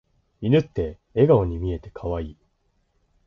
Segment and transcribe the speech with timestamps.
[0.41, 2.37] 犬って笑顔に見えて可愛い。